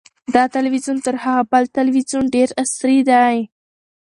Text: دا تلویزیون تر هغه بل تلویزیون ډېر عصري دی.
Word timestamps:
دا 0.33 0.43
تلویزیون 0.55 0.97
تر 1.05 1.15
هغه 1.23 1.41
بل 1.51 1.63
تلویزیون 1.77 2.23
ډېر 2.35 2.49
عصري 2.61 2.99
دی. 3.09 3.37